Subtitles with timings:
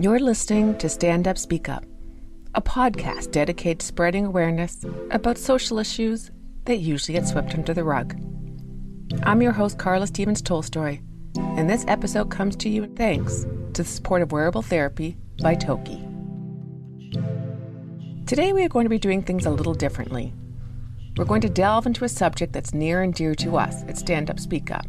[0.00, 1.84] You're listening to Stand Up Speak Up,
[2.54, 6.30] a podcast dedicated to spreading awareness about social issues
[6.66, 8.14] that usually get swept under the rug.
[9.24, 11.00] I'm your host, Carla Stevens Tolstoy,
[11.36, 16.06] and this episode comes to you thanks to the support of Wearable Therapy by Toki.
[18.24, 20.32] Today, we are going to be doing things a little differently.
[21.16, 24.30] We're going to delve into a subject that's near and dear to us at Stand
[24.30, 24.86] Up Speak Up.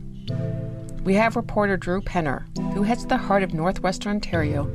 [1.04, 4.70] We have reporter Drew Penner, who heads the heart of Northwestern Ontario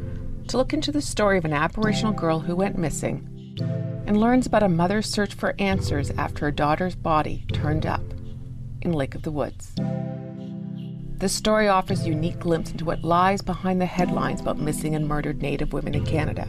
[0.48, 3.28] to look into the story of an Aboriginal girl who went missing
[4.06, 8.02] and learns about a mother's search for answers after her daughter's body turned up
[8.82, 9.72] in Lake of the Woods.
[11.18, 15.08] This story offers a unique glimpse into what lies behind the headlines about missing and
[15.08, 16.48] murdered Native women in Canada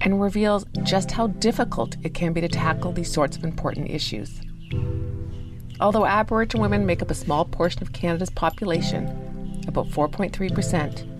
[0.00, 4.40] and reveals just how difficult it can be to tackle these sorts of important issues.
[5.80, 11.17] Although Aboriginal women make up a small portion of Canada's population, about 4.3%,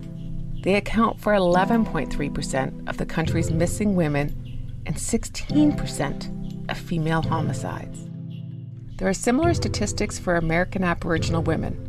[0.61, 8.09] they account for 11.3% of the country's missing women and 16% of female homicides.
[8.97, 11.85] There are similar statistics for American Aboriginal women.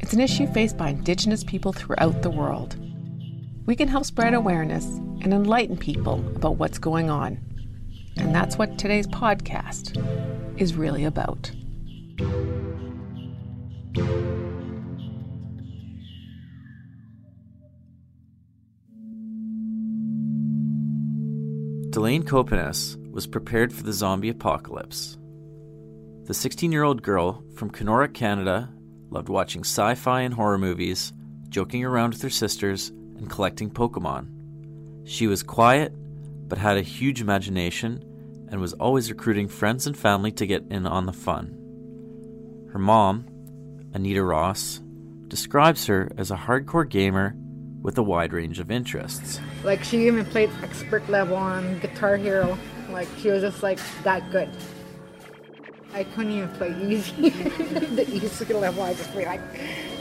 [0.00, 2.76] It's an issue faced by Indigenous people throughout the world.
[3.66, 7.38] We can help spread awareness and enlighten people about what's going on.
[8.16, 9.96] And that's what today's podcast
[10.58, 11.50] is really about.
[22.00, 25.18] Delaine Copenace was prepared for the zombie apocalypse.
[26.24, 28.70] The 16 year old girl from Kenora, Canada,
[29.10, 31.12] loved watching sci fi and horror movies,
[31.50, 34.28] joking around with her sisters, and collecting Pokemon.
[35.06, 35.92] She was quiet,
[36.48, 38.02] but had a huge imagination
[38.50, 41.48] and was always recruiting friends and family to get in on the fun.
[42.72, 43.26] Her mom,
[43.92, 44.80] Anita Ross,
[45.28, 47.34] describes her as a hardcore gamer
[47.82, 49.40] with a wide range of interests.
[49.64, 52.58] Like she even played expert level on Guitar Hero.
[52.90, 54.50] Like she was just like that good.
[55.92, 57.30] I couldn't even play easy.
[57.30, 59.40] the easy level I just played like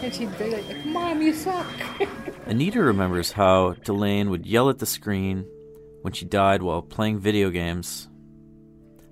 [0.01, 1.67] and she'd be like, Mom, you suck.
[2.45, 5.45] Anita remembers how Delaine would yell at the screen
[6.01, 8.07] when she died while playing video games.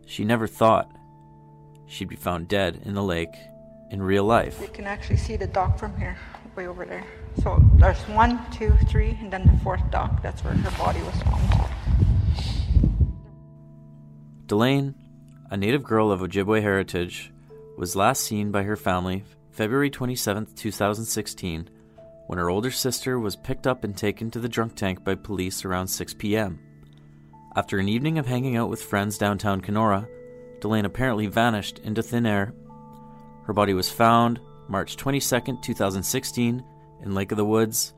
[0.06, 0.89] She never thought
[1.88, 3.35] she'd be found dead in the lake
[3.91, 4.59] in real life.
[4.61, 6.17] You can actually see the dock from here,
[6.56, 7.06] way over there.
[7.44, 10.22] So there's one, two, three, and then the fourth dock.
[10.22, 11.70] That's where her body was found.
[14.48, 14.96] Delaine,
[15.52, 17.31] a native girl of Ojibwe heritage,
[17.78, 21.70] was last seen by her family February 27, 2016,
[22.28, 25.66] when her older sister was picked up and taken to the drunk tank by police
[25.66, 26.59] around 6 p.m.
[27.56, 30.08] After an evening of hanging out with friends downtown Kenora,
[30.62, 32.54] Delaine apparently vanished into thin air.
[33.46, 36.64] Her body was found March 22, 2016,
[37.03, 37.94] in Lake of the Woods,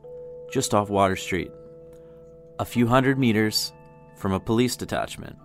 [0.52, 1.50] just off Water Street,
[2.58, 3.72] a few hundred meters
[4.16, 5.36] from a police detachment.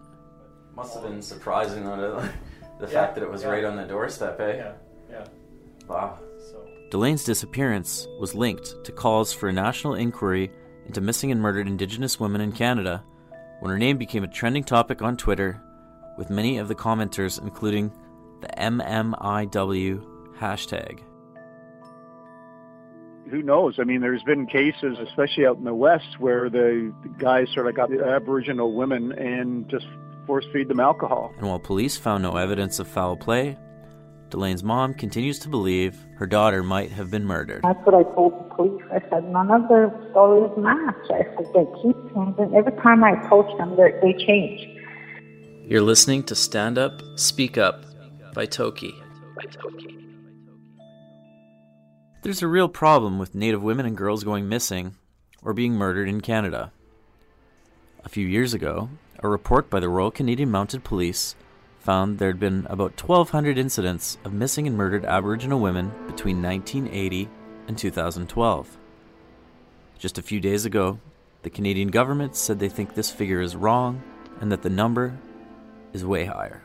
[0.76, 2.00] Must have been surprising on
[2.80, 3.50] the Yeah, fact that it was yeah.
[3.50, 4.58] right on the doorstep, eh?
[4.58, 4.74] Yeah,
[5.10, 5.26] yeah.
[5.88, 6.20] Wow.
[6.52, 10.52] So Delaine's disappearance was linked to calls for a national inquiry
[10.86, 13.04] into missing and murdered Indigenous women in Canada
[13.62, 15.62] when her name became a trending topic on Twitter,
[16.18, 17.92] with many of the commenters including
[18.42, 20.06] the MMIW
[20.38, 21.00] hashtag.
[23.36, 23.76] Who knows?
[23.80, 27.76] I mean, there's been cases, especially out in the West, where the guys sort of
[27.76, 29.86] got the Aboriginal women and just
[30.26, 31.34] force feed them alcohol.
[31.38, 33.58] And while police found no evidence of foul play,
[34.30, 37.64] Delaine's mom continues to believe her daughter might have been murdered.
[37.64, 38.82] That's what I told the police.
[38.90, 40.96] I said, none of their stories match.
[41.10, 42.56] I said, they keep changing.
[42.56, 44.66] Every time I approach them, they're- they change.
[45.68, 47.84] You're listening to Stand Up, Speak Up
[48.34, 48.96] by Toki.
[52.26, 54.96] There's a real problem with Native women and girls going missing
[55.44, 56.72] or being murdered in Canada.
[58.04, 58.90] A few years ago,
[59.20, 61.36] a report by the Royal Canadian Mounted Police
[61.78, 67.30] found there had been about 1,200 incidents of missing and murdered Aboriginal women between 1980
[67.68, 68.76] and 2012.
[70.00, 71.00] Just a few days ago,
[71.44, 74.02] The Canadian government said they think this figure is wrong
[74.42, 75.16] and that the number
[75.94, 76.64] is way higher.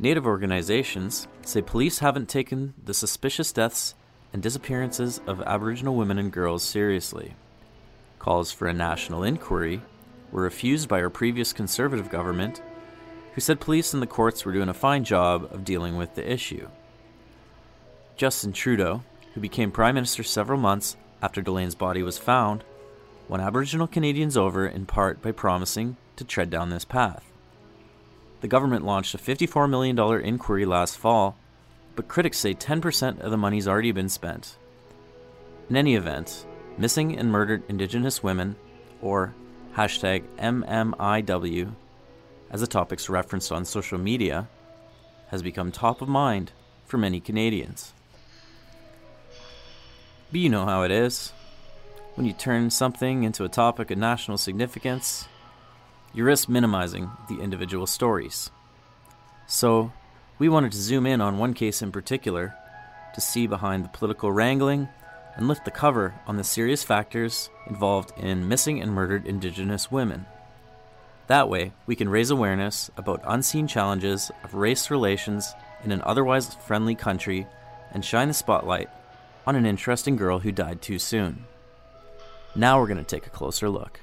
[0.00, 3.96] Native organizations say police haven't taken the suspicious deaths
[4.32, 7.34] and disappearances of Aboriginal women and girls seriously.
[8.20, 9.82] Calls for a national inquiry
[10.30, 12.62] were refused by our previous Conservative government,
[13.34, 16.32] who said police and the courts were doing a fine job of dealing with the
[16.32, 16.68] issue.
[18.16, 19.02] Justin Trudeau,
[19.34, 22.62] who became Prime Minister several months after Delaine's body was found,
[23.28, 27.27] won Aboriginal Canadians over in part by promising to tread down this path.
[28.40, 31.36] The government launched a $54 million inquiry last fall,
[31.96, 34.56] but critics say 10% of the money's already been spent.
[35.68, 36.46] In any event,
[36.76, 38.56] missing and murdered Indigenous women,
[39.02, 39.34] or
[39.74, 41.74] hashtag MMIW,
[42.50, 44.48] as the topic's referenced on social media,
[45.28, 46.52] has become top of mind
[46.86, 47.92] for many Canadians.
[50.30, 51.32] But you know how it is.
[52.14, 55.28] When you turn something into a topic of national significance,
[56.18, 58.50] you risk minimizing the individual stories.
[59.46, 59.92] So,
[60.40, 62.56] we wanted to zoom in on one case in particular
[63.14, 64.88] to see behind the political wrangling
[65.36, 70.26] and lift the cover on the serious factors involved in missing and murdered Indigenous women.
[71.28, 75.54] That way, we can raise awareness about unseen challenges of race relations
[75.84, 77.46] in an otherwise friendly country
[77.92, 78.88] and shine the spotlight
[79.46, 81.44] on an interesting girl who died too soon.
[82.56, 84.00] Now we're going to take a closer look.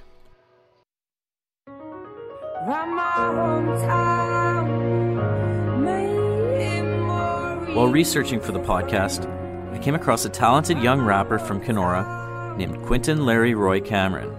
[7.75, 9.29] While researching for the podcast,
[9.71, 14.35] I came across a talented young rapper from Kenora named Quinton Larry Roy Cameron.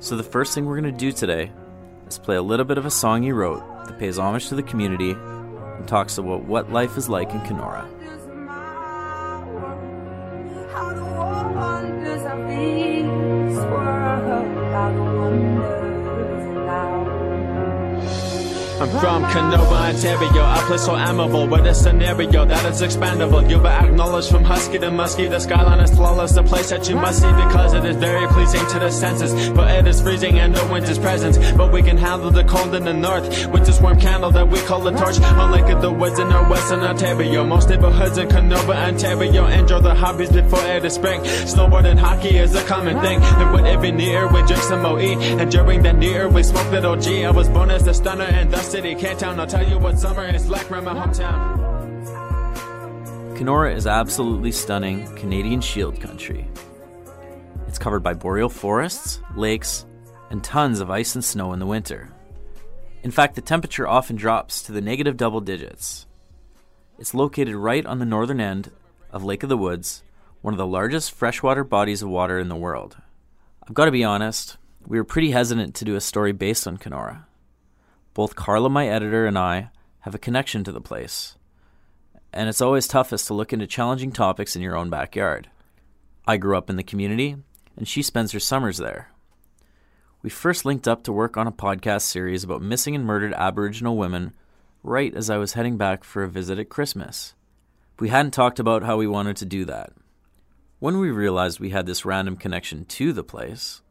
[0.00, 1.52] So, the first thing we're going to do today
[2.08, 4.62] is play a little bit of a song he wrote that pays homage to the
[4.62, 7.86] community and talks about what life is like in Kenora.
[18.84, 23.48] I'm from Kenora, Ontario, a place so amiable with a scenario that is expandable.
[23.48, 26.94] You will acknowledge from husky to musky, the skyline is flawless, a place that you
[26.94, 29.48] must see because it is very pleasing to the senses.
[29.52, 31.38] But it is freezing and no winter's presence.
[31.52, 34.60] But we can handle the cold in the north with this warm candle that we
[34.60, 35.16] call a torch.
[35.16, 40.30] Unlike the woods in our western Ontario, most neighborhoods in Kenora, Ontario enjoy the hobbies
[40.30, 41.22] before it is spring.
[41.22, 43.22] Snowboard and hockey is a common thing.
[43.22, 45.18] And with every near, we drink some OE.
[45.40, 47.24] And during that near, we smoke little G.
[47.24, 49.38] I was born as a stunner and thus city, K-Town.
[49.38, 51.62] I'll tell you what summer is like around my hometown.
[53.36, 56.48] Kenora is absolutely stunning Canadian Shield country.
[57.68, 59.86] It's covered by boreal forests, lakes,
[60.30, 62.12] and tons of ice and snow in the winter.
[63.04, 66.08] In fact, the temperature often drops to the negative double digits.
[66.98, 68.72] It's located right on the northern end
[69.12, 70.02] of Lake of the Woods,
[70.42, 72.96] one of the largest freshwater bodies of water in the world.
[73.62, 76.76] I've got to be honest, we were pretty hesitant to do a story based on
[76.76, 77.28] Kenora.
[78.14, 79.70] Both Carla, my editor, and I
[80.00, 81.36] have a connection to the place,
[82.32, 85.50] and it's always toughest to look into challenging topics in your own backyard.
[86.24, 87.36] I grew up in the community,
[87.76, 89.10] and she spends her summers there.
[90.22, 93.96] We first linked up to work on a podcast series about missing and murdered Aboriginal
[93.96, 94.32] women
[94.84, 97.34] right as I was heading back for a visit at Christmas.
[97.98, 99.92] We hadn't talked about how we wanted to do that.
[100.78, 103.82] When we realized we had this random connection to the place,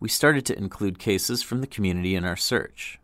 [0.00, 2.98] we started to include cases from the community in our search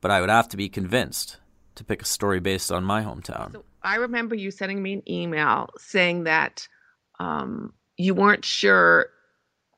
[0.00, 1.38] but I would have to be convinced
[1.76, 3.52] to pick a story based on my hometown.
[3.52, 6.66] So I remember you sending me an email saying that
[7.20, 9.10] um, you weren't sure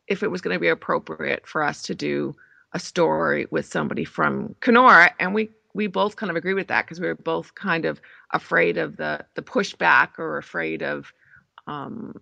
[0.09, 2.35] if it was going to be appropriate for us to do
[2.73, 6.85] a story with somebody from Kenora, and we we both kind of agree with that
[6.85, 8.01] because we were both kind of
[8.33, 11.13] afraid of the the pushback or afraid of
[11.67, 12.21] um,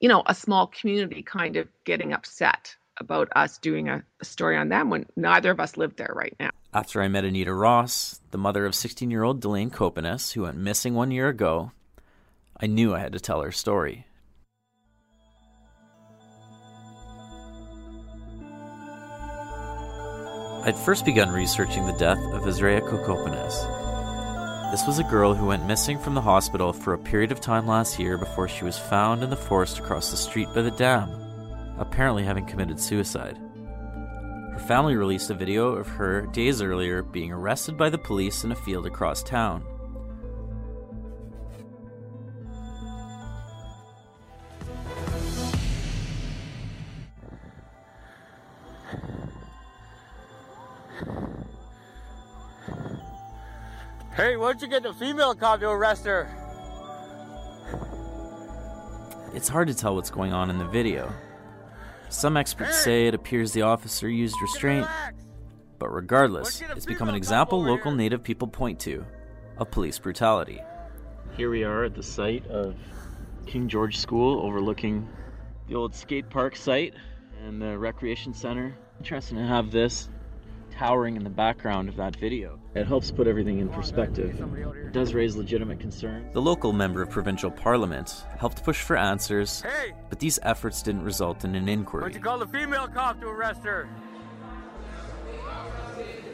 [0.00, 4.56] you know a small community kind of getting upset about us doing a, a story
[4.56, 6.50] on them when neither of us live there right now.
[6.74, 10.56] After I met Anita Ross, the mother of 16 year old Delaine Copenace, who went
[10.56, 11.72] missing one year ago,
[12.60, 14.06] I knew I had to tell her story.
[20.64, 23.82] I'd first begun researching the death of Azraya Kokopenace.
[24.70, 27.66] This was a girl who went missing from the hospital for a period of time
[27.66, 31.10] last year before she was found in the forest across the street by the dam,
[31.82, 33.38] apparently having committed suicide.
[34.52, 38.52] Her family released a video of her days earlier being arrested by the police in
[38.52, 39.64] a field across town.
[54.14, 56.28] Hey, why don't you get the female cop to arrest her?
[59.34, 61.12] It's hard to tell what's going on in the video,
[62.12, 64.86] Some experts say it appears the officer used restraint,
[65.78, 69.04] but regardless, it's become an example local native people point to
[69.56, 70.60] of police brutality.
[71.38, 72.76] Here we are at the site of
[73.46, 75.08] King George School overlooking
[75.68, 76.94] the old skate park site
[77.44, 78.76] and the recreation center.
[78.98, 80.10] Interesting to have this
[80.82, 82.58] towering in the background of that video.
[82.74, 84.40] It helps put everything in perspective.
[84.40, 86.34] It does raise legitimate concerns.
[86.34, 91.04] The local member of provincial parliament helped push for answers, Hey, but these efforts didn't
[91.04, 92.02] result in an why inquiry.
[92.02, 93.88] don't you call the female cop to arrest her?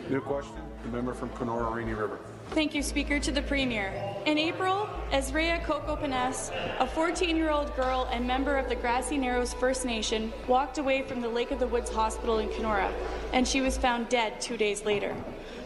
[0.09, 2.19] New question, the member from Kenora Rainy River.
[2.53, 3.21] Thank you, Speaker.
[3.21, 3.93] To the Premier.
[4.25, 6.51] In April, Azraya Kokopenace,
[6.81, 11.03] a 14 year old girl and member of the Grassy Narrows First Nation, walked away
[11.03, 12.91] from the Lake of the Woods Hospital in Kenora,
[13.35, 15.15] and she was found dead two days later.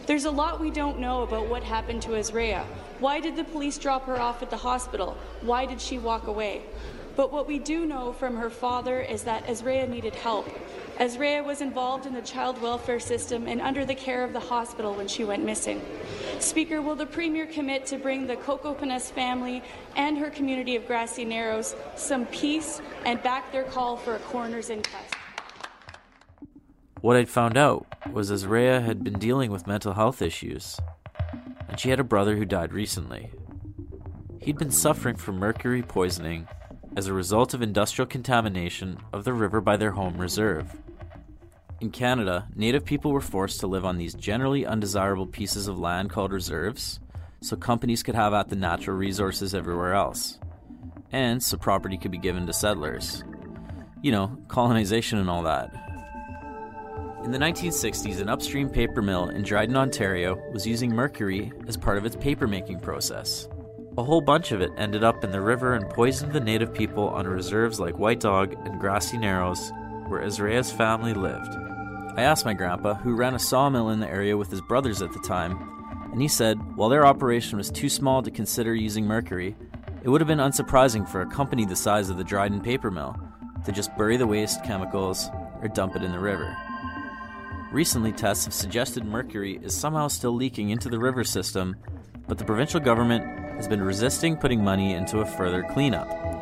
[0.07, 2.65] There's a lot we don't know about what happened to Azraya.
[2.99, 5.17] Why did the police drop her off at the hospital?
[5.41, 6.63] Why did she walk away?
[7.15, 10.49] But what we do know from her father is that Azraya needed help.
[10.99, 14.93] Ezrea was involved in the child welfare system and under the care of the hospital
[14.93, 15.81] when she went missing.
[16.43, 19.63] Speaker, will the Premier commit to bring the Kokopenace family
[19.95, 24.69] and her community of Grassy Narrows some peace and back their call for a coroner's
[24.69, 25.15] inquest?
[26.99, 30.79] What I'd found out was Azraya had been dealing with mental health issues,
[31.67, 33.31] and she had a brother who died recently.
[34.41, 36.47] He'd been suffering from mercury poisoning
[36.95, 40.82] as a result of industrial contamination of the river by their home reserve.
[41.83, 46.09] In Canada, Native people were forced to live on these generally undesirable pieces of land
[46.11, 47.01] called reserves,
[47.41, 50.39] so companies could have at the natural resources everywhere else,
[51.11, 53.25] and so property could be given to settlers.
[54.01, 55.73] You know, colonization and all that.
[57.25, 61.97] In the 1960s, an upstream paper mill in Dryden, Ontario was using mercury as part
[61.97, 63.49] of its papermaking process.
[63.97, 67.09] A whole bunch of it ended up in the river and poisoned the native people
[67.09, 69.73] on reserves like White Dog and Grassy Narrows,
[70.07, 71.72] where Azraya's family lived.
[72.15, 75.11] I asked my grandpa, who ran a sawmill in the area with his brothers at
[75.13, 75.57] the time,
[76.11, 79.55] and he said while their operation was too small to consider using mercury,
[80.03, 83.17] it would have been unsurprising for a company the size of the Dryden paper mill
[83.65, 85.29] to just bury the waste chemicals
[85.61, 86.55] or dump it in the river.
[87.71, 91.75] Recently, tests have suggested mercury is somehow still leaking into the river system,
[92.27, 93.23] but the provincial government
[93.55, 96.32] has been resisting putting money into a further cleanup.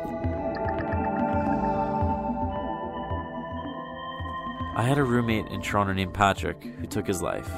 [4.74, 7.50] I had a roommate in Toronto named Patrick who took his life.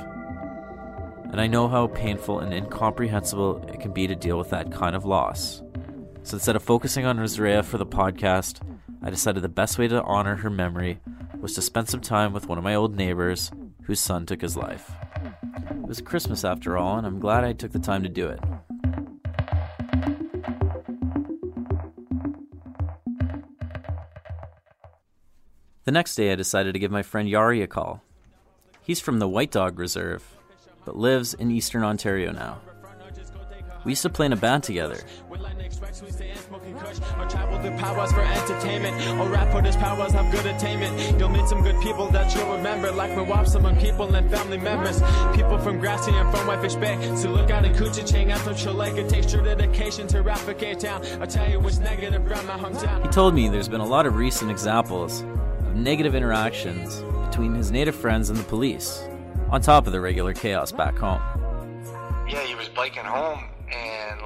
[1.30, 4.96] And I know how painful and incomprehensible it can be to deal with that kind
[4.96, 5.62] of loss.
[6.24, 8.60] So instead of focusing on Rizrea for the podcast,
[9.00, 10.98] I decided the best way to honor her memory
[11.40, 13.52] was to spend some time with one of my old neighbors
[13.84, 14.90] whose son took his life.
[15.70, 18.40] It was Christmas after all, and I'm glad I took the time to do it.
[25.84, 28.02] The next day, I decided to give my friend Yari a call.
[28.80, 30.24] He's from the White Dog Reserve,
[30.86, 32.58] but lives in eastern Ontario now.
[33.84, 34.98] We used to play in a band together.
[37.18, 39.20] Or travel through powers for entertainment.
[39.20, 41.20] Or rap for this powers have good attainment.
[41.20, 42.90] You'll meet some good people that you'll remember.
[42.90, 45.02] Like Mwapsaman people and family members.
[45.36, 47.14] People from Grassy and from Whitefish Bay.
[47.14, 49.00] So look out in Kuchichang after Chileka.
[49.00, 51.04] It takes true dedication to Rafika town.
[51.20, 53.02] I'll tell you which negative grandma hung down.
[53.02, 55.22] He told me there's been a lot of recent examples
[55.74, 59.06] negative interactions between his native friends and the police,
[59.50, 61.20] on top of the regular chaos back home.
[62.28, 64.20] Yeah, he was biking home, and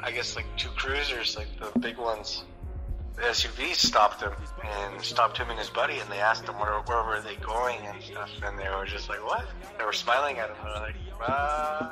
[0.00, 2.44] I guess like two cruisers, like the big ones,
[3.16, 4.32] the SUVs stopped him
[4.64, 7.78] and stopped him and his buddy, and they asked him where, where were they going
[7.86, 9.44] and stuff, and they were just like, what?
[9.78, 10.56] They were smiling at him.
[10.64, 11.90] They were like, uh,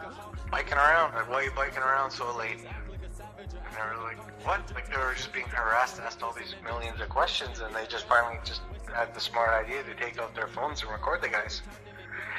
[0.50, 1.14] biking around.
[1.14, 2.58] Like, why are you biking around so late?
[2.58, 4.60] And they were like, what?
[4.74, 7.86] Like they were just being harassed, and asked all these millions of questions, and they
[7.86, 11.28] just finally just had the smart idea to take out their phones and record the
[11.28, 11.62] guys.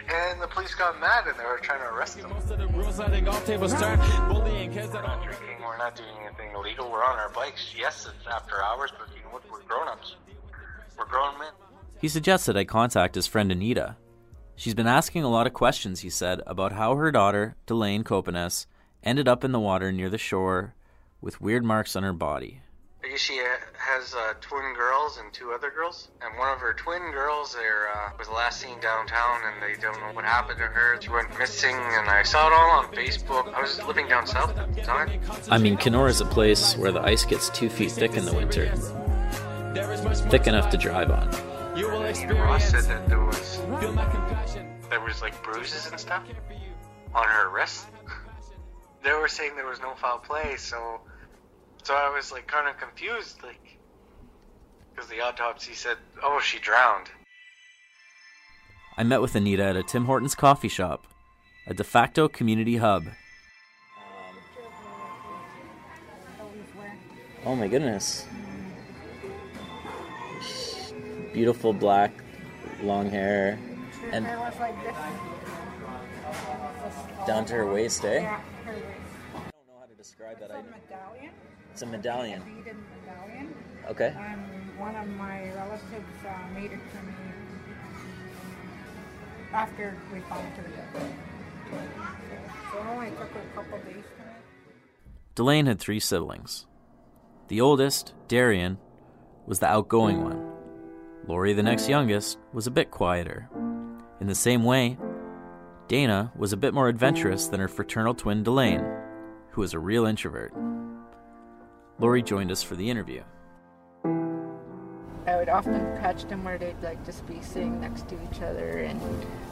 [0.09, 2.29] And the police got mad and they were trying to arrest them.
[2.31, 3.99] Most of the rules letting all tables turn.
[4.27, 7.73] Bullying kids We're are not drinking, we're not doing anything illegal, we're on our bikes.
[7.77, 9.49] Yes, it's after hours, but you know what?
[9.51, 10.15] We're grown ups.
[10.97, 11.51] We're grown men.
[11.99, 13.95] He suggested I contact his friend Anita.
[14.55, 18.67] She's been asking a lot of questions, he said, about how her daughter, Delaine Copenace,
[19.03, 20.73] ended up in the water near the shore
[21.21, 22.61] with weird marks on her body.
[23.03, 23.41] I guess she
[23.77, 26.09] has uh, twin girls and two other girls.
[26.21, 29.99] And one of her twin girls there uh, was last seen downtown, and they don't
[29.99, 31.01] know what happened to her.
[31.01, 33.51] She went missing, and I saw it all on Facebook.
[33.55, 35.19] I was living down south at the time.
[35.49, 38.33] I mean, Kenora is a place where the ice gets two feet thick in the
[38.33, 38.71] winter,
[39.73, 41.33] there is much more thick enough to drive on.
[41.75, 44.67] You will And Ross said that there was Feel my compassion.
[44.89, 46.23] there was like bruises and stuff
[47.15, 47.87] on her wrist.
[49.03, 50.99] They were saying there was no foul play, so
[51.83, 53.77] so I was like kind of confused, like
[54.93, 57.09] because the autopsy said, oh, she drowned.
[58.97, 61.07] I met with Anita at a Tim Hortons coffee shop,
[61.65, 63.05] a de facto community hub.
[67.45, 68.25] Oh my goodness.
[71.33, 72.11] Beautiful black,
[72.83, 73.57] long hair,
[74.11, 74.95] and It was like this.
[77.25, 78.21] down to her waist, eh?
[78.21, 78.83] Yeah, her waist.
[79.33, 80.51] I don't know how to describe that.
[80.51, 81.31] It's medallion.
[81.71, 82.41] It's a medallion.
[82.41, 82.75] A beaded
[83.05, 83.55] medallion.
[83.89, 84.13] Okay.
[84.17, 87.13] And one of my relatives uh, made it for me
[89.53, 90.63] after we found her.
[92.71, 94.35] So it only took her a couple days to make.
[95.35, 96.65] Delaine had three siblings.
[97.47, 98.77] The oldest, Darian,
[99.45, 100.51] was the outgoing one.
[101.27, 103.49] Lori, the next youngest, was a bit quieter.
[104.19, 104.97] In the same way,
[105.87, 108.85] Dana was a bit more adventurous than her fraternal twin Delane,
[109.51, 110.53] who was a real introvert.
[112.01, 113.21] Lori joined us for the interview.
[115.27, 118.79] I would often catch them where they'd like just be sitting next to each other
[118.79, 118.99] and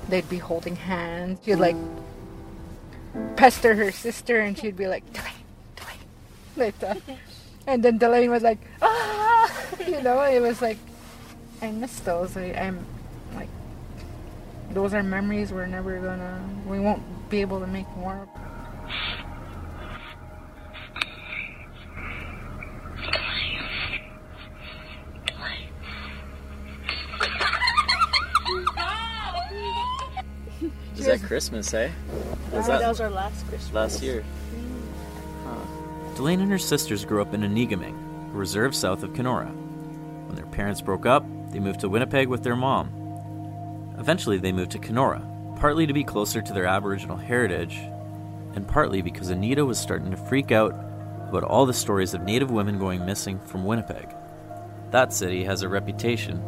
[0.09, 1.39] they'd be holding hands.
[1.45, 1.75] She'd like
[3.35, 5.31] pester her sister and she'd be like, Delaine,
[5.75, 5.97] Delaine,
[6.57, 6.97] like that.
[7.67, 9.51] And then Delaine was like, ah,
[9.85, 10.77] you know, it was like,
[11.61, 12.35] I miss those.
[12.35, 12.83] I, I'm
[13.35, 13.49] like,
[14.71, 18.27] those are memories we're never gonna, we won't be able to make more.
[31.29, 31.91] Christmas, eh?
[32.51, 33.71] Was that was our last Christmas.
[33.71, 34.23] last year?
[36.15, 37.93] Delaine and her sisters grew up in Anigaming,
[38.31, 39.45] a reserve south of Kenora.
[39.45, 42.89] When their parents broke up, they moved to Winnipeg with their mom.
[43.99, 45.21] Eventually, they moved to Kenora,
[45.57, 47.77] partly to be closer to their Aboriginal heritage,
[48.55, 50.71] and partly because Anita was starting to freak out
[51.27, 54.15] about all the stories of Native women going missing from Winnipeg.
[54.89, 56.43] That city has a reputation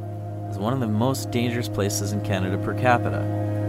[0.50, 3.61] as one of the most dangerous places in Canada per capita.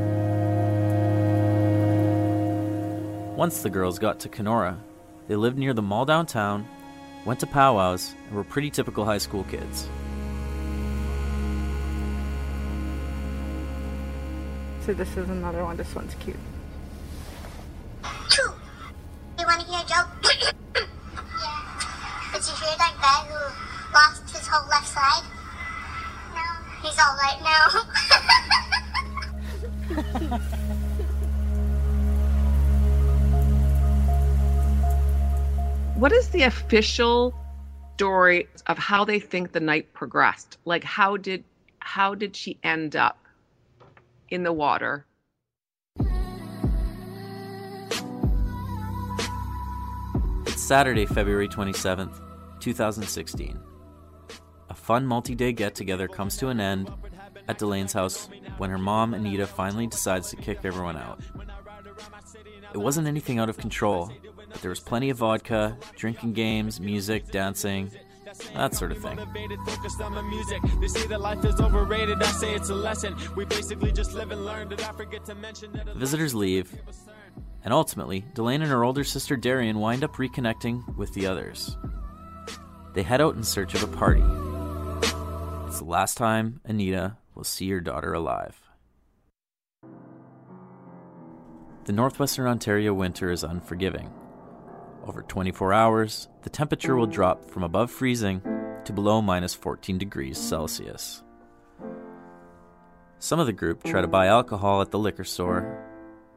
[3.36, 4.78] Once the girls got to Kenora,
[5.26, 6.68] they lived near the mall downtown,
[7.24, 9.88] went to powwows, and were pretty typical high school kids.
[14.80, 15.78] So this is another one.
[15.78, 16.36] This one's cute.
[36.72, 37.34] Official
[37.96, 40.56] story of how they think the night progressed?
[40.64, 41.44] Like how did
[41.80, 43.18] how did she end up
[44.30, 45.04] in the water?
[50.46, 52.22] It's Saturday, February 27th,
[52.60, 53.60] 2016.
[54.70, 56.90] A fun multi day get together comes to an end
[57.48, 61.20] at Delaine's house when her mom, Anita, finally decides to kick everyone out.
[62.72, 64.10] It wasn't anything out of control,
[64.52, 67.90] but there was plenty of vodka, drinking games, music, dancing,
[68.54, 69.16] that sort of thing.
[69.16, 70.62] Motivated, focused on my music.
[70.80, 72.22] They say that life is overrated.
[72.22, 73.16] I say it's a lesson.
[73.36, 74.68] We basically just live and learn.
[74.68, 75.86] Did I forget to mention that?
[75.86, 76.72] The visitors leave,
[77.64, 81.76] and ultimately, Delaine and her older sister Darian wind up reconnecting with the others.
[82.94, 84.22] They head out in search of a party.
[85.66, 88.60] It's the last time Anita will see her daughter alive.
[91.84, 94.12] The northwestern Ontario winter is unforgiving.
[95.04, 98.40] Over 24 hours, the temperature will drop from above freezing
[98.84, 101.22] to below minus 14 degrees Celsius.
[103.18, 105.84] Some of the group try to buy alcohol at the liquor store,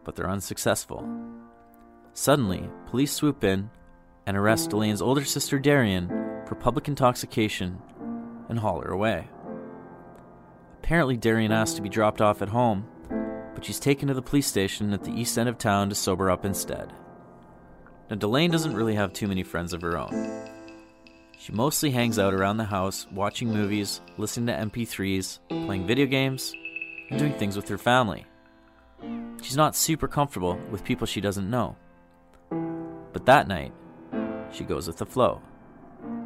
[0.04, 1.08] but they're unsuccessful.
[2.14, 3.70] Suddenly, police swoop in
[4.26, 6.08] and arrest Delaine's older sister Darian
[6.48, 7.80] for public intoxication
[8.50, 9.28] and haul her away.
[10.80, 12.88] Apparently, Darian asked to be dropped off at home,
[13.54, 16.32] but she's taken to the police station at the east end of town to sober
[16.32, 16.94] up instead.
[18.10, 20.48] Now, Delaine doesn't really have too many friends of her own.
[21.38, 26.54] She mostly hangs out around the house, watching movies, listening to MP3s, playing video games,
[27.10, 28.26] and doing things with her family.
[29.42, 31.76] She's not super comfortable with people she doesn't know.
[33.14, 33.74] But that night,
[34.52, 35.42] she goes with the flow.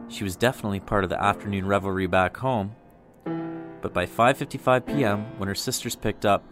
[0.09, 2.75] She was definitely part of the afternoon revelry back home,
[3.81, 6.43] but by 5:55 p.m., when her sisters picked up,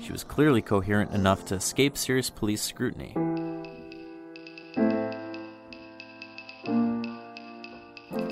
[0.00, 3.14] she was clearly coherent enough to escape serious police scrutiny.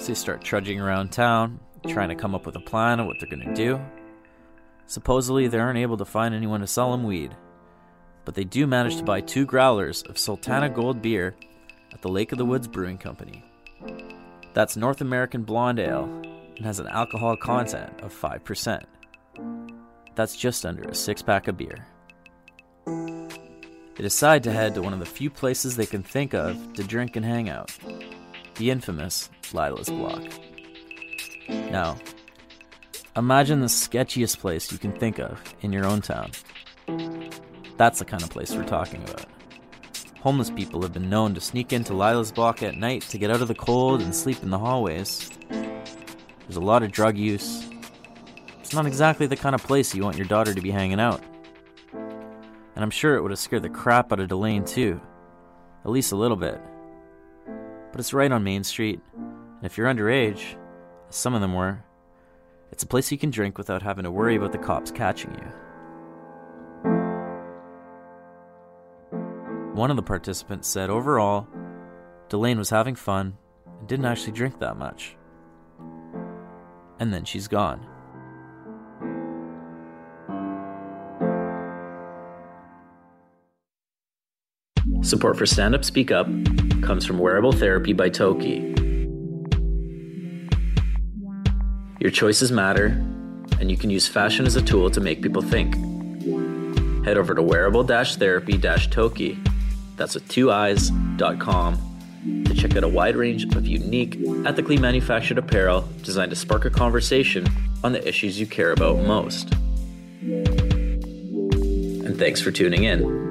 [0.07, 3.17] So they start trudging around town, trying to come up with a plan of what
[3.19, 3.85] they're going to do.
[4.87, 7.35] Supposedly, they aren't able to find anyone to sell them weed,
[8.25, 11.35] but they do manage to buy two growlers of Sultana Gold beer
[11.93, 13.45] at the Lake of the Woods Brewing Company.
[14.55, 18.85] That's North American Blonde Ale, and has an alcohol content of 5%.
[20.15, 21.85] That's just under a six pack of beer.
[22.87, 26.85] They decide to head to one of the few places they can think of to
[26.85, 27.77] drink and hang out
[28.57, 30.23] the infamous Lila's Block.
[31.49, 31.97] Now,
[33.17, 36.31] imagine the sketchiest place you can think of in your own town.
[37.77, 39.27] That's the kind of place we're talking about.
[40.21, 43.43] Homeless people have been known to sneak into Lila's Block at night to get out
[43.43, 45.31] of the cold and sleep in the hallways.
[45.51, 47.69] There's a lot of drug use.
[48.61, 51.23] It's not exactly the kind of place you want your daughter to be hanging out.
[51.93, 55.01] And I'm sure it would have scared the crap out of Delaine too.
[55.85, 56.61] At least a little bit.
[57.97, 60.59] But it's right on Main Street, and if you're underage,
[61.09, 61.83] as some of them were,
[62.71, 65.47] it's a place you can drink without having to worry about the cops catching you.
[69.73, 71.49] One of the participants said overall,
[72.29, 73.39] Delaine was having fun
[73.79, 75.17] and didn't actually drink that much.
[77.01, 77.87] And then she's gone.
[85.07, 86.27] Support for Stand Up Speak Up
[86.83, 88.75] comes from Wearable Therapy by Toki.
[92.01, 92.87] Your choices matter,
[93.61, 95.77] and you can use fashion as a tool to make people think.
[97.05, 99.39] Head over to wearable therapy toki
[99.97, 101.79] that's with two eyes.com
[102.45, 106.71] to check out a wide range of unique, ethically manufactured apparel designed to spark a
[106.71, 107.47] conversation
[107.85, 109.55] on the issues you care about most.
[112.03, 113.26] And thanks for tuning in.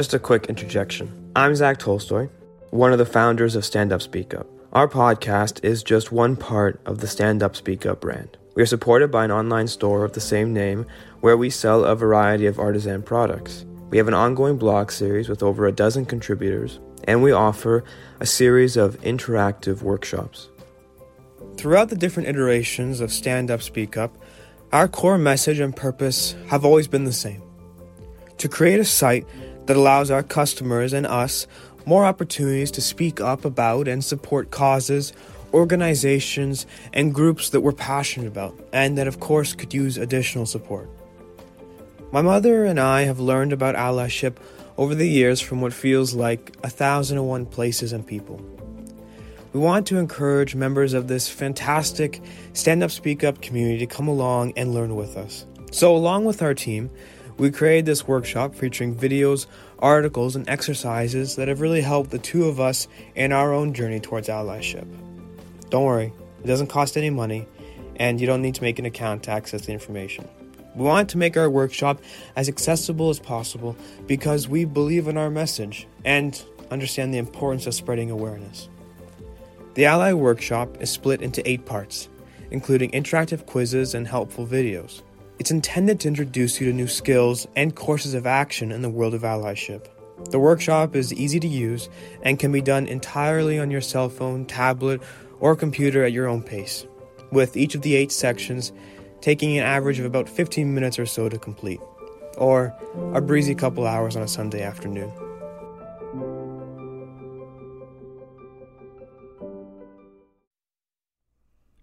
[0.00, 1.30] Just a quick interjection.
[1.36, 2.30] I'm Zach Tolstoy,
[2.70, 4.46] one of the founders of Stand Up Speak Up.
[4.72, 8.38] Our podcast is just one part of the Stand Up Speak Up brand.
[8.54, 10.86] We are supported by an online store of the same name
[11.20, 13.66] where we sell a variety of artisan products.
[13.90, 17.84] We have an ongoing blog series with over a dozen contributors, and we offer
[18.20, 20.48] a series of interactive workshops.
[21.58, 24.16] Throughout the different iterations of Stand Up Speak Up,
[24.72, 27.42] our core message and purpose have always been the same
[28.38, 29.26] to create a site
[29.70, 31.46] that allows our customers and us
[31.86, 35.12] more opportunities to speak up about and support causes
[35.54, 40.90] organizations, and groups that we're passionate about, and that, of course, could use additional support.
[42.10, 44.38] My mother and I have learned about allyship
[44.76, 48.44] over the years from what feels like a thousand and one places and people.
[49.52, 52.20] We want to encourage members of this fantastic
[52.54, 55.46] stand up, speak up community to come along and learn with us.
[55.72, 56.90] So, along with our team,
[57.40, 59.46] we created this workshop featuring videos,
[59.78, 63.98] articles, and exercises that have really helped the two of us in our own journey
[63.98, 64.86] towards allyship.
[65.70, 66.12] Don't worry,
[66.44, 67.48] it doesn't cost any money,
[67.96, 70.28] and you don't need to make an account to access the information.
[70.74, 72.02] We want to make our workshop
[72.36, 73.74] as accessible as possible
[74.06, 78.68] because we believe in our message and understand the importance of spreading awareness.
[79.74, 82.10] The Ally Workshop is split into eight parts,
[82.50, 85.00] including interactive quizzes and helpful videos.
[85.40, 89.14] It's intended to introduce you to new skills and courses of action in the world
[89.14, 89.88] of allyship.
[90.28, 91.88] The workshop is easy to use
[92.20, 95.00] and can be done entirely on your cell phone, tablet,
[95.38, 96.86] or computer at your own pace,
[97.32, 98.70] with each of the eight sections
[99.22, 101.80] taking an average of about 15 minutes or so to complete,
[102.36, 102.74] or
[103.14, 105.10] a breezy couple hours on a Sunday afternoon.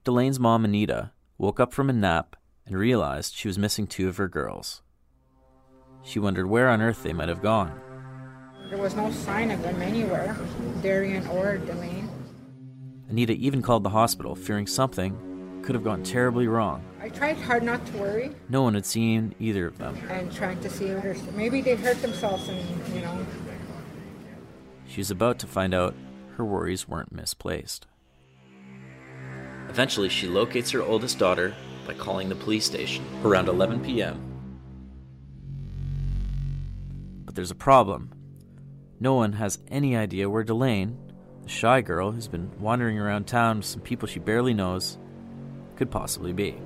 [0.04, 2.36] Delaine's mom, Anita, woke up from a nap
[2.68, 4.82] and realized she was missing two of her girls.
[6.04, 7.82] She wondered where on earth they might have gone.
[8.70, 10.36] There was no sign of them anywhere,
[10.82, 12.10] Darian or Delaine.
[13.10, 16.84] Anita even called the hospital, fearing something could have gone terribly wrong.
[17.02, 18.32] I tried hard not to worry.
[18.50, 19.96] No one had seen either of them.
[20.10, 22.60] And trying to see if maybe they hurt themselves and,
[22.94, 23.26] you know.
[24.88, 25.96] She was about to find out
[26.36, 27.88] her worries weren't misplaced.
[29.70, 31.54] Eventually, she locates her oldest daughter
[31.88, 34.22] by calling the police station around 11 p.m.
[37.26, 38.12] But there's a problem.
[39.00, 40.98] No one has any idea where Delaine,
[41.44, 44.98] the shy girl who's been wandering around town with some people she barely knows
[45.78, 46.60] could possibly be.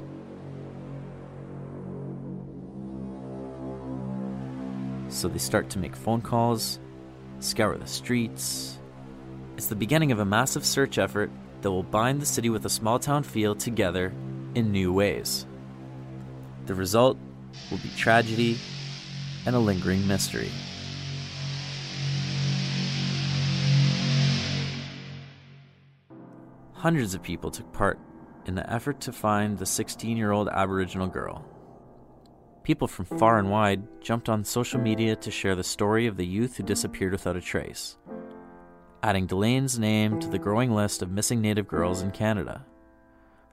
[5.10, 6.80] So they start to make phone calls,
[7.40, 8.80] scour the streets.
[9.58, 11.30] It's the beginning of a massive search effort
[11.62, 14.14] that will bind the city with a small town feel together
[14.56, 15.46] in new ways.
[16.66, 17.18] The result
[17.70, 18.58] will be tragedy
[19.46, 20.50] and a lingering mystery.
[26.74, 28.00] Hundreds of people took part
[28.48, 31.46] in the effort to find the 16 year old Aboriginal girl.
[32.64, 36.26] People from far and wide jumped on social media to share the story of the
[36.26, 37.98] youth who disappeared without a trace,
[39.04, 42.66] adding Delaine's name to the growing list of missing Native girls in Canada.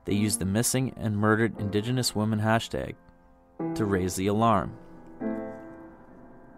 [0.04, 2.94] They used the missing and murdered Indigenous women hashtag
[3.74, 4.76] to raise the alarm.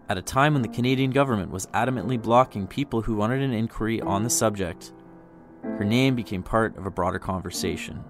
[0.09, 4.00] At a time when the Canadian government was adamantly blocking people who wanted an inquiry
[4.00, 4.92] on the subject,
[5.62, 8.03] her name became part of a broader conversation.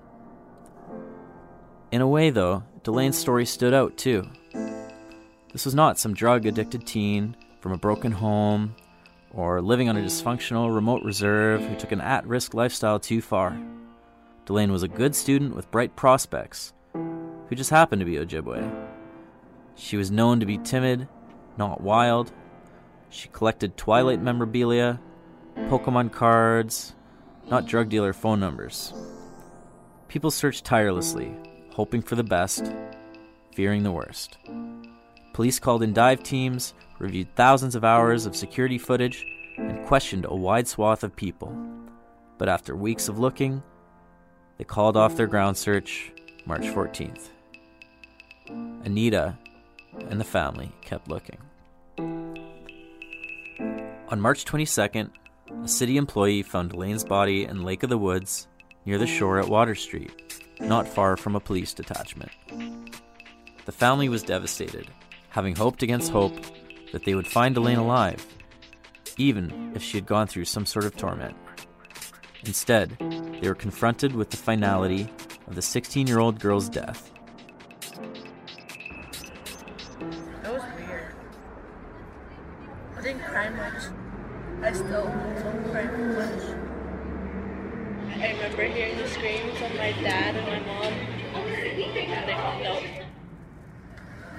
[1.91, 4.31] In a way, though, Delaine's story stood out too.
[5.53, 8.77] This was not some drug addicted teen from a broken home
[9.33, 13.61] or living on a dysfunctional remote reserve who took an at risk lifestyle too far.
[14.51, 18.69] Delaine was a good student with bright prospects who just happened to be Ojibwe.
[19.77, 21.07] She was known to be timid,
[21.57, 22.33] not wild.
[23.11, 24.99] She collected Twilight memorabilia,
[25.55, 26.97] Pokemon cards,
[27.49, 28.93] not drug dealer phone numbers.
[30.09, 31.33] People searched tirelessly,
[31.71, 32.73] hoping for the best,
[33.55, 34.37] fearing the worst.
[35.33, 39.25] Police called in dive teams, reviewed thousands of hours of security footage,
[39.59, 41.57] and questioned a wide swath of people.
[42.37, 43.63] But after weeks of looking,
[44.61, 46.13] they called off their ground search
[46.45, 47.31] March 14th.
[48.85, 49.39] Anita
[50.11, 51.39] and the family kept looking.
[51.97, 52.37] On
[54.21, 55.13] March 22nd,
[55.65, 58.49] a city employee found Delaine's body in Lake of the Woods
[58.85, 62.31] near the shore at Water Street, not far from a police detachment.
[63.65, 64.89] The family was devastated,
[65.31, 66.37] having hoped against hope
[66.93, 68.27] that they would find Delaine alive,
[69.17, 71.35] even if she had gone through some sort of torment.
[72.47, 72.97] Instead,
[73.41, 75.09] they were confronted with the finality
[75.47, 77.13] of the 16 year old girl's death.
[80.43, 81.15] That was weird.
[82.97, 83.83] I didn't cry much.
[84.63, 86.43] I still don't cry much.
[88.17, 92.83] I remember hearing the screams of my dad and my mom, and they found out.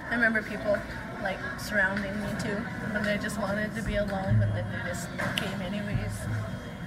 [0.10, 0.78] I remember people
[1.22, 2.58] like surrounding me too,
[2.94, 6.12] and they just wanted to be alone, but then they just came anyways,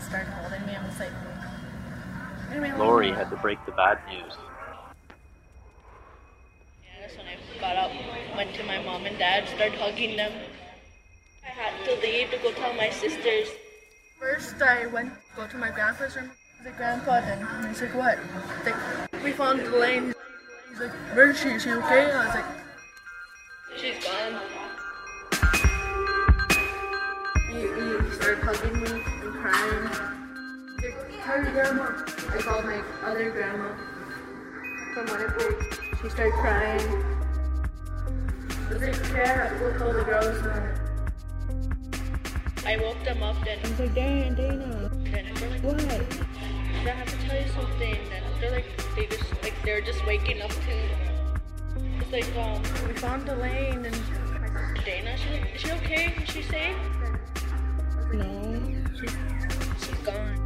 [0.05, 0.77] started holding me.
[0.77, 1.13] I was like,
[2.51, 2.73] "Leave me.
[2.79, 4.35] Lori had to break the bad news.
[6.85, 7.91] Yeah, that's when I got up,
[8.37, 10.33] went to my mom and dad, started hugging them.
[11.43, 13.49] I had to leave to go tell my sisters.
[14.21, 16.31] First, I went to go to my grandpa's room.
[16.57, 18.19] He's like, Grandpa, then he's like, what?
[18.65, 20.15] Like, we found Elaine.
[20.71, 21.49] He's like, where is she?
[21.49, 22.11] Is she okay?
[22.11, 22.45] I was like,
[23.77, 24.41] she's gone.
[27.51, 29.04] He, he started hugging me
[29.63, 30.19] and crying.
[30.81, 31.85] He's like, tell your grandma.
[32.31, 33.75] I called my other grandma
[34.93, 35.55] from Winnipeg.
[36.03, 37.05] She started crying.
[38.49, 40.39] I was like, yeah, we'll tell the girls.
[42.67, 43.59] I woke them up then.
[43.63, 44.91] I was like, Dana, Dana.
[45.05, 45.81] Then they're like, what?
[45.83, 47.97] I have to tell you something.
[48.13, 50.89] And they're like, they just, like, they're just waking up too.
[52.01, 54.01] It's like, um, we found Elaine and
[54.85, 55.17] Dana.
[55.17, 56.15] She's like, is she okay?
[56.23, 56.77] Is she safe?
[58.13, 58.75] No.
[58.99, 59.15] She's
[60.05, 60.44] gone.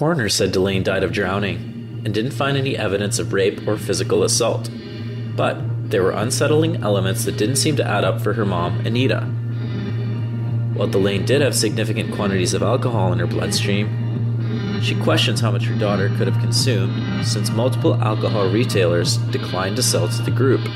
[0.00, 4.22] Coroner said Delaine died of drowning and didn't find any evidence of rape or physical
[4.22, 4.70] assault.
[5.36, 5.58] But
[5.90, 9.20] there were unsettling elements that didn't seem to add up for her mom, Anita.
[10.72, 15.66] While Delaine did have significant quantities of alcohol in her bloodstream, she questions how much
[15.66, 20.66] her daughter could have consumed since multiple alcohol retailers declined to sell to the group.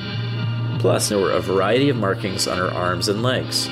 [0.81, 3.71] Plus, there were a variety of markings on her arms and legs.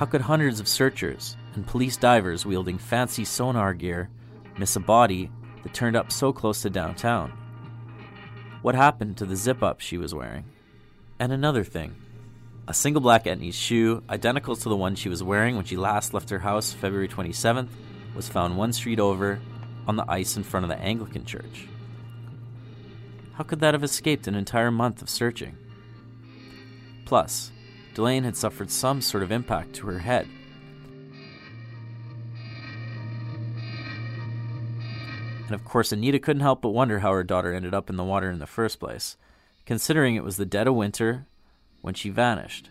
[0.00, 4.08] How could hundreds of searchers and police divers wielding fancy sonar gear
[4.56, 5.30] miss a body
[5.62, 7.30] that turned up so close to downtown?
[8.62, 10.46] What happened to the zip up she was wearing?
[11.18, 11.96] And another thing
[12.66, 16.14] a single black Etnies shoe, identical to the one she was wearing when she last
[16.14, 17.68] left her house February 27th,
[18.16, 19.38] was found one street over
[19.86, 21.68] on the ice in front of the Anglican church.
[23.34, 25.58] How could that have escaped an entire month of searching?
[27.04, 27.52] Plus,
[28.00, 30.26] Delaine had suffered some sort of impact to her head.
[35.44, 38.02] And of course, Anita couldn't help but wonder how her daughter ended up in the
[38.02, 39.18] water in the first place,
[39.66, 41.26] considering it was the dead of winter
[41.82, 42.70] when she vanished.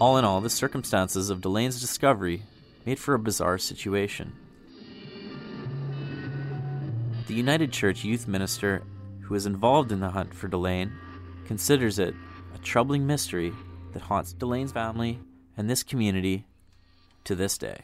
[0.00, 2.42] All in all, the circumstances of Delaine's discovery
[2.84, 4.32] made for a bizarre situation.
[7.28, 8.82] The United Church youth minister
[9.24, 10.92] who is involved in the hunt for Delaine
[11.46, 12.14] considers it
[12.54, 13.52] a troubling mystery
[13.92, 15.18] that haunts Delaine's family
[15.56, 16.44] and this community
[17.24, 17.80] to this day.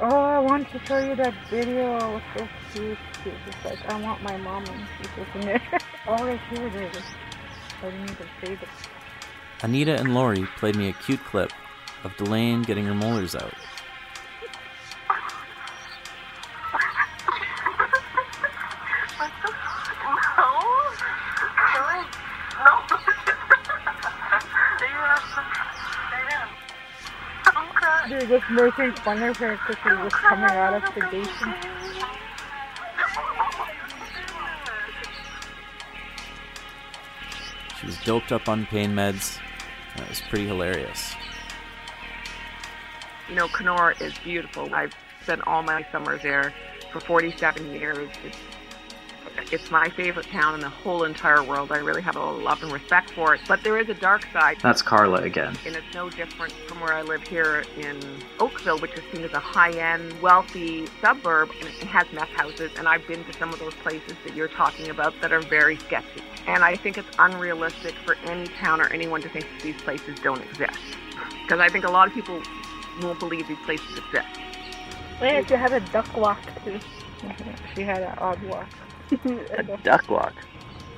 [0.00, 1.98] Oh, I want to show you that video.
[2.00, 2.98] Oh, it was so cute.
[3.24, 5.62] She was just like, I want my mom and she's just in there.
[6.06, 7.02] right here it is.
[7.82, 8.68] I didn't even save it.
[9.62, 11.52] Anita and Lori played me a cute clip
[12.04, 13.54] of Delaine getting her molars out.
[28.28, 31.54] They're just making fun of her because she was coming out of sedation.
[37.80, 39.38] She was doped up on pain meds,
[39.96, 41.14] That was pretty hilarious.
[43.30, 44.74] You know, Kenora is beautiful.
[44.74, 46.52] I've spent all my summers there
[46.92, 48.10] for 47 years.
[48.24, 48.36] It's,
[49.50, 51.72] it's my favorite town in the whole entire world.
[51.72, 53.40] I really have a love and respect for it.
[53.48, 54.58] But there is a dark side.
[54.62, 55.56] That's Carla again.
[55.66, 57.98] And it's no different from where I live here in
[58.40, 62.70] Oakville, which is seen as a high-end, wealthy suburb, and it has meth houses.
[62.76, 65.76] And I've been to some of those places that you're talking about that are very
[65.76, 66.22] sketchy.
[66.46, 70.18] And I think it's unrealistic for any town or anyone to think that these places
[70.20, 70.78] don't exist.
[71.42, 72.42] Because I think a lot of people
[73.02, 74.28] won't believe these places exist.
[75.20, 76.78] Well yeah, she had a duck walk too.
[77.74, 78.68] She had an odd walk.
[79.12, 80.34] A duck walk.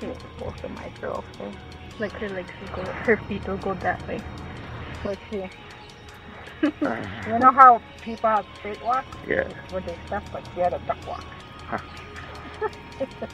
[0.02, 1.24] Yeah, both of my girls.
[1.38, 1.52] So.
[1.98, 4.22] Like her legs will go, her feet will go that way.
[5.04, 5.42] Like she.
[6.62, 7.30] Uh-huh.
[7.30, 9.16] you know how people have straight walks?
[9.26, 9.48] Yeah.
[9.70, 11.24] Where they step, like she had a duck walk.
[11.66, 11.78] Huh.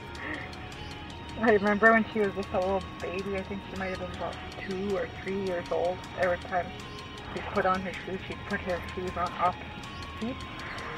[1.43, 4.11] I remember when she was just a little baby, I think she might have been
[4.17, 4.35] about
[4.67, 5.99] two or three years old.
[6.19, 6.67] Every time
[7.35, 9.57] she put on her shoes, she'd put her shoes on off
[10.21, 10.37] feet.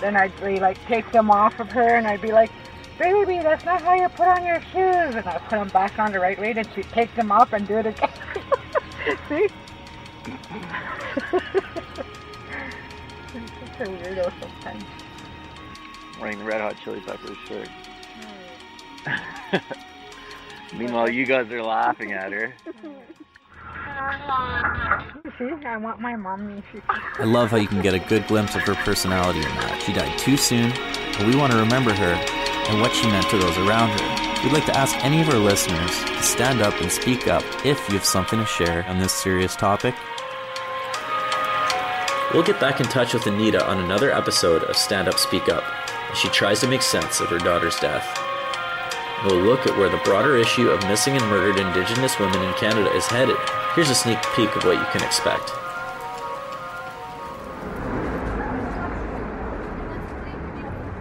[0.01, 2.51] Then I'd be like take them off of her and I'd be like,
[2.99, 5.15] baby, that's not how you put on your shoes.
[5.15, 7.67] And I'd put them back on the right way, then she'd take them off and
[7.67, 8.11] do it again.
[9.29, 9.49] See?
[10.27, 10.35] She's
[13.33, 14.85] such a weirdo sometimes.
[16.21, 17.69] Wearing Red Hot Chili Peppers shirt.
[20.77, 22.53] Meanwhile, you guys are laughing at her.
[25.39, 26.63] See, I want my mommy.
[27.19, 29.83] I love how you can get a good glimpse of her personality in that.
[29.85, 30.71] She died too soon,
[31.17, 34.45] but we want to remember her and what she meant to those around her.
[34.45, 37.89] We'd like to ask any of our listeners to stand up and speak up if
[37.89, 39.95] you have something to share on this serious topic.
[42.33, 45.65] We'll get back in touch with Anita on another episode of Stand Up Speak Up
[46.11, 48.07] as she tries to make sense of her daughter's death.
[49.25, 52.93] We'll look at where the broader issue of missing and murdered Indigenous women in Canada
[52.93, 53.37] is headed.
[53.75, 55.51] Here's a sneak peek of what you can expect.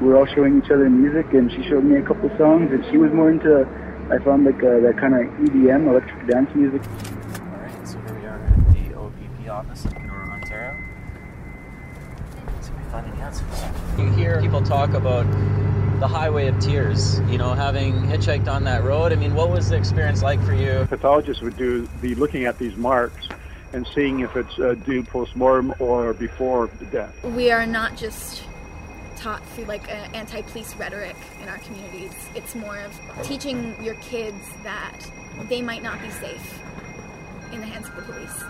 [0.01, 2.86] We were all showing each other music, and she showed me a couple songs, and
[2.91, 3.67] she was more into,
[4.12, 6.81] I found like uh, that kind of EDM, electric dance music.
[7.41, 10.77] Alright, so here we are at the OPP office in Kenora, Ontario.
[12.62, 13.47] See if we find any answers.
[13.97, 15.25] You hear people talk about
[15.99, 19.12] the highway of tears, you know, having hitchhiked on that road.
[19.12, 20.86] I mean, what was the experience like for you?
[20.89, 23.27] Pathologists would do be looking at these marks
[23.73, 27.23] and seeing if it's uh, due post-mortem or before the death.
[27.23, 28.43] We are not just
[29.17, 32.13] taught through like uh, anti-police rhetoric in our communities.
[32.36, 34.99] It's more of teaching your kids that
[35.49, 36.62] they might not be safe
[37.51, 38.43] in the hands of the police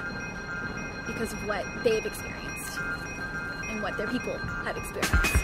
[1.08, 2.80] because of what they've experienced
[3.70, 5.44] and what their people have experienced.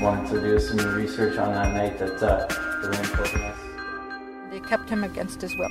[0.00, 2.46] Wanted to do some research on that night that uh,
[2.82, 3.58] Elaine told us.
[4.50, 5.70] They kept him against his will.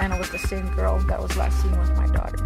[0.00, 2.38] And it was the same girl that was last seen with my daughter.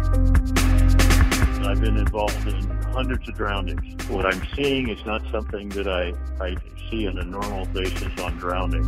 [1.65, 4.07] I've been involved in hundreds of drownings.
[4.07, 6.55] What I'm seeing is not something that I, I
[6.89, 8.85] see on a normal basis on drowning.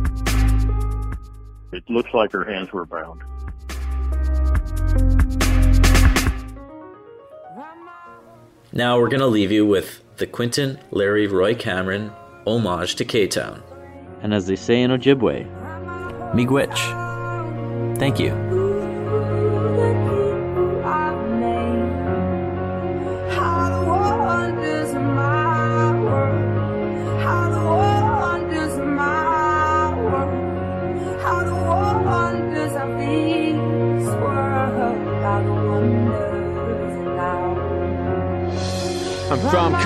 [1.72, 3.22] It looks like her hands were bound.
[8.72, 12.12] Now we're going to leave you with the Quentin Larry Roy Cameron
[12.46, 13.62] homage to K Town.
[14.22, 15.46] And as they say in Ojibwe,
[16.34, 17.98] Miigwech.
[17.98, 18.65] Thank you.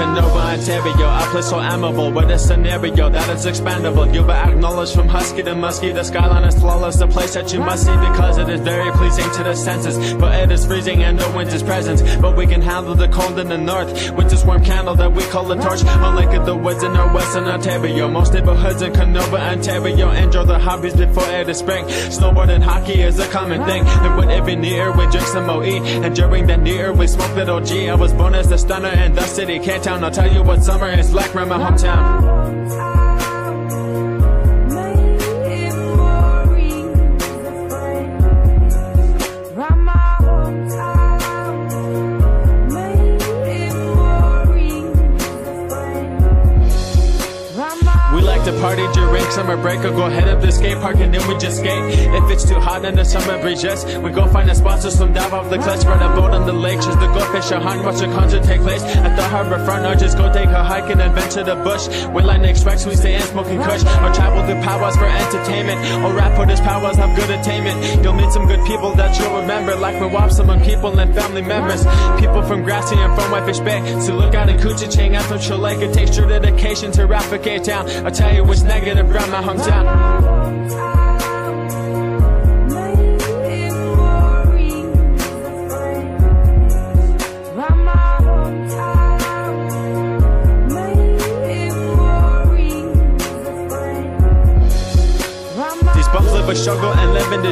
[0.01, 0.30] I'm
[0.61, 4.13] Ontario, a place so amiable with a scenario that is expandable.
[4.13, 5.91] You'll be acknowledged from husky to musky.
[5.91, 9.25] The skyline is flawless, a place that you must see because it is very pleasing
[9.37, 9.97] to the senses.
[10.15, 12.03] But it is freezing and no winter's presence.
[12.17, 15.23] But we can handle the cold in the north with this warm candle that we
[15.31, 15.81] call a torch.
[15.83, 20.95] Unlike the woods in our western Ontario, most neighborhoods in Kenora, Ontario enjoy the hobbies
[20.95, 21.87] before it is spring.
[21.87, 23.83] Snowboard and hockey is a common thing.
[23.87, 25.81] And with every near, we drink some OE.
[26.05, 27.71] And during that near, we smoke that OG.
[27.89, 30.05] I was born as the stunner in the city, K-Town.
[30.05, 32.40] I'll tell you what summer is like around my hometown.
[49.51, 51.83] Summer break or go head up the skate park and then we just skate.
[52.15, 54.93] If it's too hot in the summer breeze, yes, we go find a spot to
[54.93, 57.51] swim dive off the cliffs, ride a boat on the lake, just to go fish
[57.51, 60.51] a hunt, watch a concert take place at the harbor front, or just go take
[60.51, 61.89] a hike and adventure the bush.
[62.15, 66.15] We like express, we stay in smoking kush, or travel through powwows for entertainment, or
[66.15, 68.05] rap for this powwows have good attainment.
[68.05, 71.43] You'll meet some good people that you'll remember, like we wop among people and family
[71.43, 71.83] members.
[72.21, 75.91] People from Grassy and from Whitefish Bay, so look out in Couchiching, out from Chileka,
[75.91, 77.91] it takes true dedication to rap for K-Town.
[78.07, 80.20] I'll tell you what's negative around my hometown.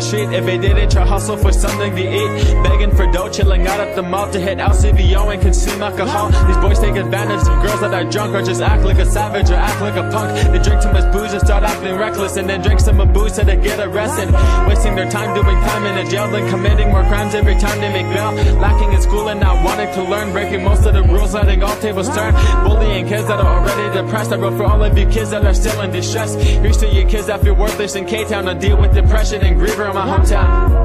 [0.00, 0.32] The.
[0.32, 3.96] If they didn't try hustle for something to eat, begging for dough, chilling out at
[3.96, 6.30] the mall to hit LCBO and consume alcohol.
[6.46, 9.50] These boys take advantage of girls that are drunk or just act like a savage
[9.50, 10.30] or act like a punk.
[10.52, 13.42] They drink too much booze and start acting reckless, and then drink some booze so
[13.42, 14.32] they get arrested.
[14.68, 17.92] Wasting their time doing time in a jail, then committing more crimes every time they
[17.92, 18.32] make bail.
[18.58, 21.76] Lacking in school and not wanting to learn, breaking most of the rules, letting all
[21.80, 22.34] tables turn.
[22.64, 24.32] Bullying kids that are already depressed.
[24.32, 26.34] I wrote for all of you kids that are still in distress.
[26.34, 29.78] Here's to you kids that feel worthless in K-Town to deal with depression and grief
[29.88, 30.78] around my hometown.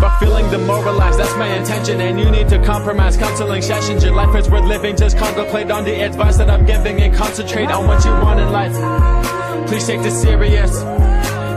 [0.00, 2.00] But feeling demoralized, that's my intention.
[2.00, 4.04] And you need to compromise counseling sessions.
[4.04, 4.96] Your life is worth living.
[4.96, 8.52] Just contemplate on the advice that I'm giving and concentrate on what you want in
[8.52, 9.68] life.
[9.68, 10.80] Please take this serious.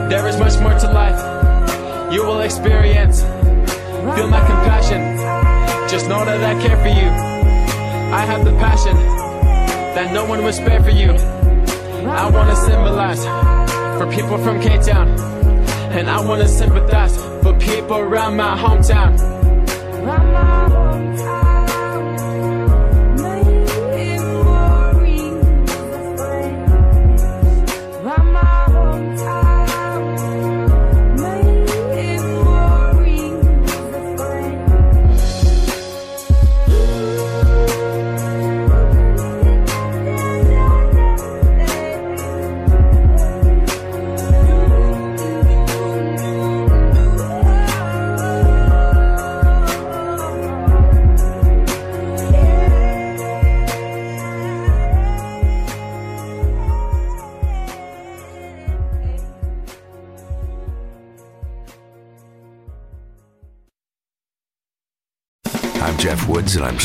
[0.08, 1.27] There is much more to life.
[2.10, 3.20] You will experience.
[3.20, 5.18] Feel my compassion.
[5.90, 7.08] Just know that I care for you.
[8.14, 11.10] I have the passion that no one will spare for you.
[11.10, 13.24] I want to symbolize
[13.98, 15.08] for people from K Town.
[15.92, 20.57] And I want to sympathize for people around my hometown.